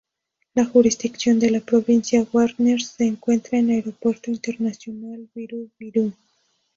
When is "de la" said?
1.37-1.59